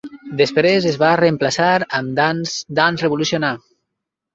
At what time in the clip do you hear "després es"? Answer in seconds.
0.37-0.97